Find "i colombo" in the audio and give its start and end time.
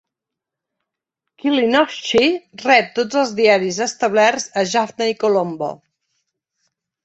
5.15-5.73